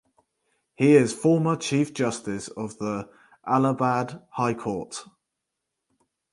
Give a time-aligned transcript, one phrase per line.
[0.73, 3.07] He is former Chief Justice of the
[3.45, 5.03] Allahabad High Court.